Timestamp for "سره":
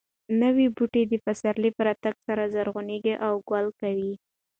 2.27-2.43